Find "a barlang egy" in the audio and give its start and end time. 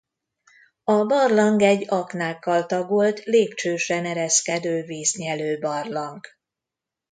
0.83-1.85